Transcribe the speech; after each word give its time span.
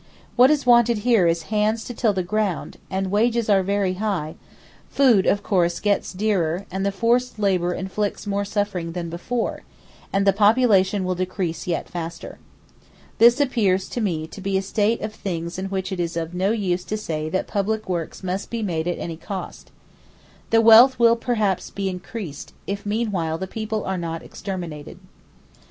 What 0.35 0.49
is 0.49 0.65
wanted 0.65 0.97
here 1.05 1.27
is 1.27 1.43
hands 1.53 1.83
to 1.85 1.93
till 1.93 2.11
the 2.11 2.23
ground, 2.23 2.77
and 2.89 3.11
wages 3.11 3.51
are 3.51 3.61
very 3.61 3.93
high; 4.01 4.33
food, 4.89 5.27
of 5.27 5.43
course, 5.43 5.79
gets 5.79 6.11
dearer, 6.11 6.65
and 6.71 6.83
the 6.83 6.91
forced 6.91 7.37
labour 7.37 7.71
inflicts 7.75 8.25
more 8.25 8.43
suffering 8.43 8.93
than 8.93 9.11
before, 9.11 9.61
and 10.11 10.25
the 10.25 10.33
population 10.33 11.03
will 11.03 11.13
decrease 11.13 11.67
yet 11.67 11.87
faster. 11.87 12.39
This 13.19 13.39
appears 13.39 13.87
to 13.89 14.01
me 14.01 14.25
to 14.25 14.41
be 14.41 14.57
a 14.57 14.63
state 14.63 15.01
of 15.01 15.13
things 15.13 15.59
in 15.59 15.67
which 15.67 15.91
it 15.91 15.99
is 15.99 16.17
no 16.33 16.49
use 16.49 16.83
to 16.85 16.97
say 16.97 17.29
that 17.29 17.45
public 17.45 17.87
works 17.87 18.23
must 18.23 18.49
be 18.49 18.63
made 18.63 18.87
at 18.87 18.97
any 18.97 19.17
cost. 19.17 19.69
The 20.49 20.61
wealth 20.61 20.97
will 20.97 21.15
perhaps 21.15 21.69
be 21.69 21.89
increased, 21.89 22.53
if 22.65 22.87
meanwhile 22.87 23.37
the 23.37 23.45
people 23.45 23.83
are 23.85 23.99
not 23.99 24.23
exterminated. 24.23 24.97